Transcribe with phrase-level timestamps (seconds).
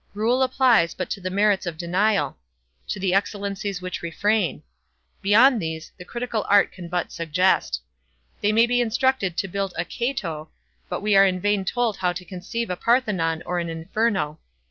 [0.15, 4.63] Rule applies but to the merits of denial—to the excellencies which refrain.
[5.21, 7.79] Beyond these, the critical art can but suggest.
[8.41, 10.49] We may be instructed to build a "Cato,"
[10.89, 14.39] but we are in vain told how to conceive a Parthenon or an "Inferno."